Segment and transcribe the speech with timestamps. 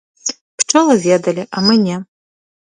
[0.61, 2.01] Пчолы ведалі, а мы не.